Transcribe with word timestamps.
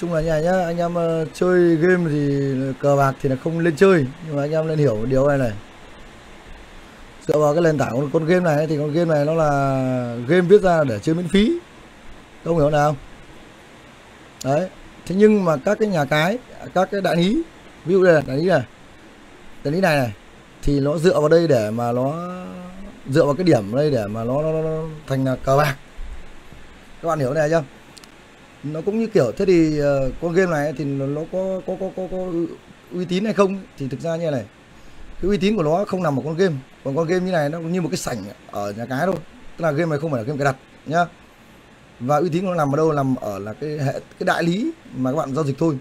chung 0.00 0.12
là 0.12 0.20
như 0.20 0.28
này 0.28 0.42
nhá 0.42 0.52
anh 0.64 0.78
em 0.78 0.94
ờ, 0.94 1.24
chơi 1.34 1.76
game 1.76 2.10
thì 2.10 2.40
cờ 2.80 2.96
bạc 2.96 3.14
thì 3.22 3.28
là 3.28 3.36
không 3.44 3.58
lên 3.58 3.76
chơi 3.76 4.06
nhưng 4.26 4.36
mà 4.36 4.42
anh 4.42 4.52
em 4.52 4.66
nên 4.66 4.78
hiểu 4.78 5.06
điều 5.06 5.28
này 5.28 5.38
này. 5.38 5.52
Dựa 7.26 7.38
vào 7.38 7.54
cái 7.54 7.62
nền 7.62 7.78
tảng 7.78 7.92
của 7.92 8.08
con 8.12 8.26
game 8.26 8.44
này 8.44 8.66
thì 8.66 8.76
con 8.76 8.92
game 8.92 9.14
này 9.14 9.24
nó 9.24 9.34
là 9.34 10.16
game 10.28 10.40
viết 10.40 10.62
ra 10.62 10.84
để 10.84 10.98
chơi 10.98 11.14
miễn 11.14 11.28
phí. 11.28 11.58
Không 12.44 12.58
hiểu 12.58 12.70
nào? 12.70 12.96
Đấy 14.44 14.68
thế 15.06 15.14
nhưng 15.18 15.44
mà 15.44 15.56
các 15.56 15.78
cái 15.78 15.88
nhà 15.88 16.04
cái 16.04 16.38
các 16.74 16.88
cái 16.92 17.00
đại 17.00 17.16
lý 17.16 17.42
ví 17.84 17.94
dụ 17.94 18.04
đây 18.04 18.14
là 18.14 18.22
đại 18.26 18.36
lý 18.36 18.48
này 18.48 18.62
đại 19.64 19.72
lý 19.72 19.80
này 19.80 19.96
này 19.96 20.12
thì 20.62 20.80
nó 20.80 20.98
dựa 20.98 21.20
vào 21.20 21.28
đây 21.28 21.48
để 21.48 21.70
mà 21.70 21.92
nó 21.92 22.14
dựa 23.08 23.24
vào 23.24 23.34
cái 23.34 23.44
điểm 23.44 23.76
đây 23.76 23.90
để 23.90 24.06
mà 24.06 24.24
nó, 24.24 24.42
nó, 24.42 24.52
nó, 24.52 24.62
nó 24.62 24.82
thành 25.06 25.24
là 25.24 25.36
cờ 25.36 25.56
bạc. 25.56 25.76
Các 27.02 27.08
bạn 27.08 27.18
hiểu 27.18 27.34
này 27.34 27.50
chưa? 27.50 27.62
Nó 28.62 28.80
cũng 28.80 28.98
như 28.98 29.06
kiểu 29.06 29.32
thế 29.36 29.44
thì 29.44 29.78
ờ, 29.78 30.06
uh, 30.06 30.14
con 30.20 30.32
game 30.32 30.50
này 30.50 30.72
thì 30.78 30.84
nó 30.84 31.06
nó 31.06 31.20
có 31.32 31.60
có 31.66 31.76
có 31.80 31.90
có, 31.96 32.08
có 32.10 32.32
uy 32.92 33.04
tín 33.04 33.24
hay 33.24 33.34
không? 33.34 33.62
Thì 33.78 33.88
thực 33.88 34.00
ra 34.00 34.16
như 34.16 34.30
này 34.30 34.44
cái 35.20 35.28
uy 35.28 35.38
tín 35.38 35.56
của 35.56 35.62
nó 35.62 35.84
không 35.84 36.02
nằm 36.02 36.18
ở 36.18 36.22
con 36.24 36.36
game. 36.36 36.54
Còn 36.84 36.96
con 36.96 37.06
game 37.06 37.24
như 37.24 37.32
này 37.32 37.48
nó 37.48 37.58
như 37.58 37.82
một 37.82 37.88
cái 37.90 37.96
sảnh 37.96 38.18
ở 38.50 38.72
nhà 38.72 38.86
cái 38.86 39.06
thôi. 39.06 39.14
Tức 39.56 39.62
là 39.62 39.70
game 39.70 39.90
này 39.90 39.98
không 39.98 40.10
phải 40.10 40.20
là 40.20 40.26
game 40.26 40.38
cài 40.38 40.44
đặt 40.44 40.56
nhá. 40.86 41.06
Và 42.00 42.16
uy 42.16 42.28
tín 42.28 42.42
của 42.42 42.50
nó 42.50 42.54
nằm 42.54 42.74
ở 42.74 42.76
đâu? 42.76 42.92
Nằm 42.92 43.14
ở 43.14 43.38
là 43.38 43.52
cái 43.52 43.78
hệ 43.78 43.92
cái 43.92 44.26
đại 44.26 44.42
lý 44.42 44.72
mà 44.96 45.10
các 45.10 45.16
bạn 45.16 45.34
giao 45.34 45.44
dịch 45.44 45.58
thôi. 45.58 45.78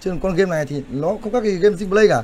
Chứ 0.00 0.12
con 0.22 0.34
game 0.34 0.50
này 0.50 0.66
thì 0.66 0.82
nó 0.90 1.08
không 1.22 1.32
các 1.32 1.40
cái 1.40 1.52
game 1.52 1.76
single 1.76 1.90
play 1.90 2.08
cả. 2.08 2.22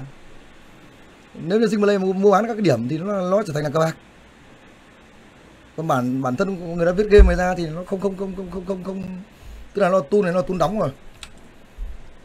Nếu 1.34 1.60
như 1.60 1.66
single 1.66 1.86
play 1.86 1.98
mua, 1.98 2.12
mua 2.12 2.30
bán 2.30 2.46
các 2.46 2.54
cái 2.54 2.62
điểm 2.62 2.88
thì 2.88 2.98
nó 2.98 3.30
nó 3.30 3.42
trở 3.46 3.52
thành 3.52 3.62
là 3.62 3.70
cờ 3.70 3.80
bạc. 3.80 3.96
Còn 5.76 5.88
bản 5.88 6.22
bản 6.22 6.36
thân 6.36 6.76
người 6.76 6.86
ta 6.86 6.92
viết 6.92 7.06
game 7.10 7.26
này 7.26 7.36
ra 7.36 7.54
thì 7.54 7.66
nó 7.66 7.84
không 7.86 8.00
không 8.00 8.16
không 8.16 8.32
không 8.36 8.50
không 8.50 8.66
không, 8.66 8.84
không 8.84 9.02
tức 9.74 9.82
là 9.82 9.88
nó 9.88 10.00
tu 10.00 10.22
này 10.22 10.32
nó 10.32 10.42
tu 10.42 10.58
đóng 10.58 10.80
rồi. 10.80 10.90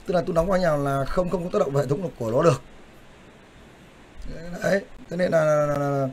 Tức 0.06 0.14
là 0.14 0.22
tu 0.22 0.34
đóng 0.34 0.52
qua 0.52 0.58
nhà 0.58 0.76
là 0.76 1.06
không 1.06 1.30
không 1.30 1.44
có 1.44 1.50
tác 1.54 1.60
động 1.60 1.74
vào 1.74 1.84
hệ 1.84 1.90
thống 1.90 2.10
của 2.20 2.32
nó 2.32 2.44
được. 2.44 2.62
Đấy 4.64 4.82
thế 5.10 5.18
nên 5.18 5.32
là, 5.32 5.44
là, 5.44 5.66
là, 5.66 5.90
là 5.90 6.10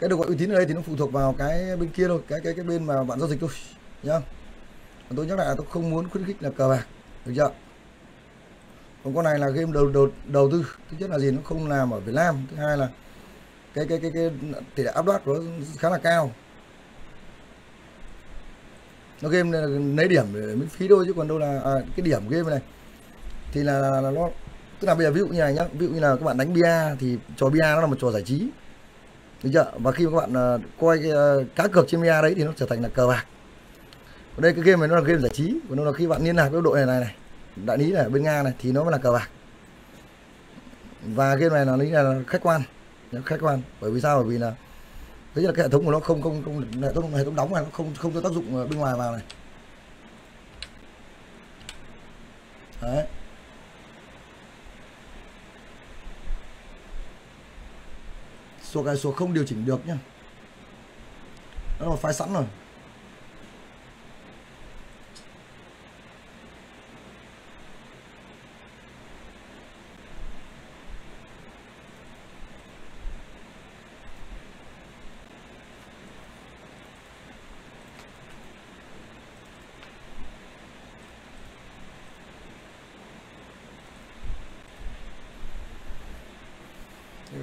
cái 0.00 0.08
được 0.08 0.16
gọi 0.16 0.26
uy 0.26 0.36
tín 0.38 0.50
ở 0.50 0.54
đây 0.54 0.66
thì 0.66 0.74
nó 0.74 0.80
phụ 0.80 0.96
thuộc 0.96 1.12
vào 1.12 1.34
cái 1.38 1.76
bên 1.76 1.88
kia 1.88 2.08
thôi 2.08 2.20
cái 2.28 2.40
cái 2.44 2.54
cái 2.54 2.64
bên 2.64 2.84
mà 2.84 3.02
bạn 3.02 3.20
giao 3.20 3.28
dịch 3.28 3.38
thôi 3.40 3.50
nhá. 4.02 4.20
Còn 5.08 5.16
tôi 5.16 5.26
nhắc 5.26 5.38
lại 5.38 5.48
là 5.48 5.54
tôi 5.54 5.66
không 5.70 5.90
muốn 5.90 6.08
khuyến 6.08 6.24
khích 6.24 6.42
là 6.42 6.50
cờ 6.50 6.68
bạc 6.68 6.86
được 7.24 7.32
chưa? 7.36 7.50
Còn 9.04 9.14
con 9.14 9.24
này 9.24 9.38
là 9.38 9.48
game 9.48 9.72
đầu 9.72 9.86
đầu 9.86 10.08
đầu 10.24 10.50
tư. 10.52 10.66
Thứ 10.90 10.96
nhất 11.00 11.10
là 11.10 11.18
gì? 11.18 11.30
Nó 11.30 11.42
không 11.44 11.68
làm 11.68 11.90
ở 11.90 12.00
Việt 12.00 12.14
Nam. 12.14 12.46
Thứ 12.50 12.56
hai 12.56 12.76
là 12.76 12.88
cái 13.74 13.86
cái 13.88 13.98
cái 14.02 14.10
cái 14.14 14.30
tỷ 14.74 14.82
lệ 14.82 14.90
áp 14.90 15.06
đoát 15.06 15.24
của 15.24 15.34
nó 15.34 15.40
khá 15.78 15.90
là 15.90 15.98
cao 15.98 16.32
nó 19.22 19.28
game 19.28 19.50
này 19.50 19.62
lấy 19.96 20.08
điểm 20.08 20.24
để 20.34 20.40
miễn 20.40 20.68
phí 20.68 20.88
thôi 20.88 21.04
chứ 21.06 21.12
còn 21.12 21.28
đâu 21.28 21.38
là 21.38 21.60
à, 21.64 21.72
cái 21.96 22.04
điểm 22.06 22.28
game 22.28 22.50
này 22.50 22.60
thì 23.52 23.62
là, 23.62 23.80
là, 23.80 24.00
là 24.00 24.10
nó 24.10 24.28
tức 24.80 24.86
là 24.88 24.94
bây 24.94 25.04
giờ 25.04 25.12
ví 25.12 25.20
dụ 25.20 25.26
như 25.26 25.40
này 25.40 25.54
nhá 25.54 25.64
ví 25.72 25.86
dụ 25.86 25.92
như 25.92 26.00
là 26.00 26.16
các 26.16 26.24
bạn 26.24 26.38
đánh 26.38 26.52
bia 26.52 26.96
thì 27.00 27.18
trò 27.36 27.48
bia 27.48 27.60
nó 27.60 27.80
là 27.80 27.86
một 27.86 27.96
trò 28.00 28.10
giải 28.10 28.22
trí. 28.22 28.48
Được 29.42 29.50
chưa? 29.52 29.72
Và 29.78 29.92
khi 29.92 30.06
mà 30.06 30.10
các 30.10 30.16
bạn 30.16 30.54
uh, 30.54 30.60
coi 30.80 30.98
cái, 30.98 31.12
uh, 31.12 31.46
cá 31.56 31.68
cược 31.68 31.88
trên 31.88 32.02
bia 32.02 32.22
đấy 32.22 32.34
thì 32.36 32.44
nó 32.44 32.52
trở 32.56 32.66
thành 32.66 32.82
là 32.82 32.88
cờ 32.88 33.06
bạc. 33.06 33.26
Ở 34.36 34.40
đây 34.40 34.52
cái 34.52 34.64
game 34.64 34.80
này 34.80 34.88
nó 34.88 34.96
là 34.96 35.00
game 35.00 35.20
giải 35.20 35.30
trí. 35.34 35.60
Còn 35.68 35.78
nó 35.78 35.84
là 35.84 35.92
khi 35.92 36.06
bạn 36.06 36.24
liên 36.24 36.36
lạc 36.36 36.48
với 36.48 36.62
đội 36.62 36.76
này 36.76 36.86
này 36.86 37.00
này 37.00 37.14
đại 37.66 37.78
lý 37.78 37.92
này 37.92 38.08
bên 38.08 38.22
nga 38.22 38.42
này 38.42 38.52
thì 38.58 38.72
nó 38.72 38.82
mới 38.82 38.92
là 38.92 38.98
cờ 38.98 39.12
bạc. 39.12 39.30
Và 41.02 41.34
game 41.34 41.54
này 41.54 41.66
là 41.66 41.76
lý 41.76 41.90
là 41.90 42.14
khách 42.26 42.42
quan. 42.42 42.62
Khách 43.24 43.40
quan. 43.40 43.62
Bởi 43.80 43.90
vì 43.90 44.00
sao? 44.00 44.18
Bởi 44.18 44.28
vì 44.28 44.38
là 44.38 44.54
đấy 45.34 45.44
là 45.44 45.52
cái 45.52 45.64
hệ 45.64 45.68
thống 45.68 45.84
của 45.84 45.92
nó 45.92 46.00
không 46.00 46.22
không 46.22 46.42
không, 46.44 46.82
hệ 46.82 46.92
thống 46.92 47.14
hệ 47.14 47.24
thống 47.24 47.36
đóng 47.36 47.54
này 47.54 47.62
nó 47.64 47.70
không 47.72 47.94
không 47.98 48.12
có 48.12 48.20
tác 48.20 48.32
dụng 48.32 48.56
ờ, 48.56 48.66
bên 48.66 48.78
ngoài 48.78 48.94
vào 48.96 49.12
này. 49.12 49.22
Đấy. 52.82 53.06
Số 58.62 58.82
cái 58.82 58.96
số 58.96 59.12
không 59.12 59.34
điều 59.34 59.44
chỉnh 59.44 59.66
được 59.66 59.86
nhá. 59.86 59.98
Nó 61.80 61.86
là 61.86 61.96
file 62.02 62.12
sẵn 62.12 62.32
rồi. 62.32 62.44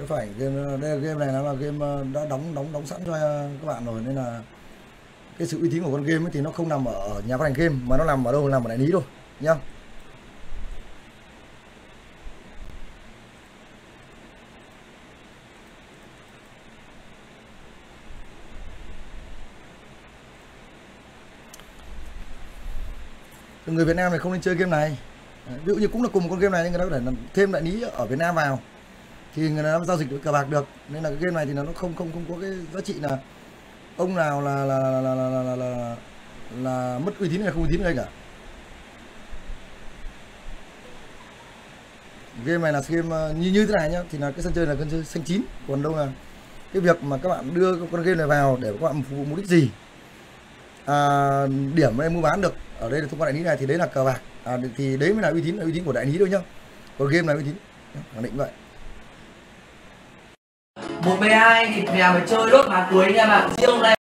Phải 0.06 0.28
game 0.38 0.76
đây 0.80 0.90
là 0.90 0.96
game 0.96 1.26
này 1.26 1.28
nó 1.32 1.42
là 1.42 1.52
game 1.52 1.86
ờ, 1.86 2.04
đã 2.12 2.24
đóng 2.30 2.54
đóng 2.54 2.72
đóng 2.72 2.86
sẵn 2.86 3.00
cho 3.06 3.12
ờ, 3.12 3.48
các 3.60 3.66
bạn 3.66 3.86
rồi. 3.86 4.00
Nên 4.06 4.16
là 4.16 4.40
cái 5.38 5.48
sự 5.48 5.60
uy 5.60 5.70
tín 5.70 5.82
của 5.82 5.92
con 5.92 6.04
game 6.04 6.24
ấy 6.24 6.30
thì 6.32 6.40
nó 6.40 6.50
không 6.50 6.68
nằm 6.68 6.84
ở 6.84 7.22
nhà 7.26 7.38
phát 7.38 7.44
hành 7.44 7.54
game, 7.54 7.74
mà 7.84 7.96
nó 7.96 8.04
nằm 8.04 8.24
ở 8.24 8.32
đâu? 8.32 8.48
Nằm 8.48 8.64
ở 8.64 8.68
đại 8.68 8.78
lý 8.78 8.88
thôi. 8.92 9.02
Nhá. 9.40 9.54
Người 23.66 23.84
Việt 23.84 23.96
Nam 23.96 24.10
này 24.10 24.18
không 24.18 24.32
nên 24.32 24.40
chơi 24.40 24.54
game 24.54 24.70
này. 24.70 24.98
Ví 25.64 25.72
dụ 25.72 25.74
như 25.74 25.88
cũng 25.88 26.02
là 26.02 26.08
cùng 26.12 26.22
một 26.22 26.28
con 26.30 26.38
game 26.38 26.52
này 26.52 26.62
nhưng 26.64 26.72
người 26.72 26.78
ta 26.78 26.84
có 26.90 26.98
thể 26.98 27.16
thêm 27.34 27.52
đại 27.52 27.62
lý 27.62 27.82
ở 27.82 28.06
Việt 28.06 28.18
Nam 28.18 28.34
vào 28.34 28.60
thì 29.34 29.50
người 29.50 29.62
ta 29.62 29.78
giao 29.86 29.96
dịch 29.96 30.10
được 30.10 30.20
cờ 30.24 30.32
bạc 30.32 30.48
được. 30.50 30.66
Nên 30.88 31.02
là 31.02 31.10
cái 31.10 31.18
game 31.20 31.34
này 31.34 31.46
thì 31.46 31.52
nó 31.52 31.62
không 31.74 31.94
không 31.96 32.12
không 32.12 32.24
có 32.28 32.34
cái 32.40 32.50
giá 32.74 32.80
trị 32.80 32.94
là 33.00 33.18
ông 33.96 34.14
nào 34.14 34.42
là 34.42 34.64
là 34.64 34.78
là 34.78 35.00
là 35.00 35.14
là, 35.14 35.30
là, 35.30 35.42
là, 35.42 35.56
là, 35.56 35.96
là 36.62 36.98
mất 36.98 37.12
uy 37.18 37.28
tín 37.28 37.40
hay 37.40 37.52
không 37.52 37.62
uy 37.62 37.68
tín 37.70 37.82
đây 37.82 37.94
cả. 37.96 38.04
Game 42.44 42.62
này 42.62 42.72
là 42.72 42.80
game 42.88 43.08
ờ, 43.10 43.32
như 43.32 43.50
như 43.50 43.66
thế 43.66 43.74
này 43.78 43.90
nhá 43.90 44.02
thì 44.10 44.18
là 44.18 44.30
cái 44.30 44.42
sân 44.42 44.52
chơi 44.52 44.66
là 44.66 44.74
sân 44.78 44.88
chơi 44.90 45.04
xanh 45.04 45.22
chín. 45.22 45.42
Còn 45.68 45.82
đâu 45.82 45.96
là 45.96 46.08
cái 46.72 46.80
việc 46.80 47.02
mà 47.02 47.16
các 47.16 47.28
bạn 47.28 47.54
đưa 47.54 47.76
con 47.76 48.02
game 48.02 48.18
này 48.18 48.26
vào 48.26 48.58
để 48.60 48.72
các 48.72 48.80
bạn 48.80 49.02
phục 49.02 49.18
vụ 49.18 49.24
mục 49.24 49.38
đích 49.38 49.46
gì? 49.46 49.70
À, 50.84 50.96
điểm 51.74 51.98
em 51.98 52.14
mua 52.14 52.22
bán 52.22 52.40
được 52.40 52.54
ở 52.80 52.90
đây 52.90 53.00
là 53.00 53.08
thông 53.08 53.20
qua 53.20 53.26
đại 53.26 53.34
lý 53.34 53.44
này 53.44 53.56
thì 53.56 53.66
đấy 53.66 53.78
là 53.78 53.86
cờ 53.86 54.04
bạc. 54.04 54.20
À, 54.44 54.58
thì 54.76 54.96
đấy 54.96 55.12
mới 55.12 55.22
là 55.22 55.28
uy 55.28 55.40
tín 55.42 55.56
là 55.56 55.64
uy 55.64 55.72
tín 55.72 55.84
của 55.84 55.92
đại 55.92 56.06
lý 56.06 56.18
thôi 56.18 56.28
nhá. 56.30 56.38
Còn 56.98 57.08
game 57.08 57.26
này 57.26 57.36
uy 57.36 57.42
tín. 57.42 57.54
Khẳng 58.14 58.22
định 58.22 58.36
vậy 58.36 58.50
một 61.04 61.16
mươi 61.20 61.30
hai 61.30 61.66
thịt 61.74 61.84
mèo 61.94 62.12
phải 62.12 62.22
chơi 62.26 62.50
đốt 62.50 62.68
bàn 62.68 62.86
cuối 62.90 63.12
nha 63.12 63.26
bạn. 63.26 63.48
Riêng 63.56 63.82
đây 63.82 63.96